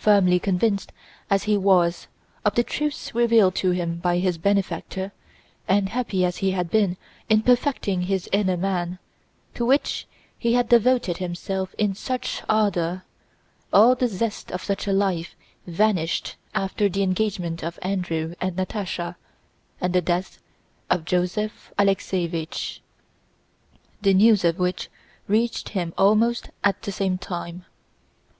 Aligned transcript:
Firmly 0.00 0.40
convinced 0.40 0.90
as 1.30 1.44
he 1.44 1.56
was 1.56 2.08
of 2.44 2.56
the 2.56 2.64
truths 2.64 3.14
revealed 3.14 3.54
to 3.54 3.70
him 3.70 3.98
by 3.98 4.18
his 4.18 4.36
benefactor, 4.36 5.12
and 5.68 5.90
happy 5.90 6.24
as 6.24 6.38
he 6.38 6.50
had 6.50 6.68
been 6.68 6.96
in 7.28 7.42
perfecting 7.42 8.02
his 8.02 8.28
inner 8.32 8.56
man, 8.56 8.98
to 9.54 9.64
which 9.64 10.08
he 10.36 10.54
had 10.54 10.68
devoted 10.68 11.18
himself 11.18 11.76
with 11.78 11.96
such 11.96 12.42
ardor—all 12.48 13.94
the 13.94 14.08
zest 14.08 14.50
of 14.50 14.64
such 14.64 14.88
a 14.88 14.92
life 14.92 15.36
vanished 15.64 16.34
after 16.56 16.88
the 16.88 17.04
engagement 17.04 17.62
of 17.62 17.78
Andrew 17.82 18.34
and 18.40 18.56
Natásha 18.56 19.14
and 19.80 19.92
the 19.92 20.02
death 20.02 20.40
of 20.90 21.04
Joseph 21.04 21.72
Alexéevich, 21.78 22.80
the 24.00 24.12
news 24.12 24.44
of 24.44 24.58
which 24.58 24.88
reached 25.28 25.68
him 25.68 25.94
almost 25.96 26.50
at 26.64 26.82
the 26.82 26.90
same 26.90 27.16
time. 27.16 27.64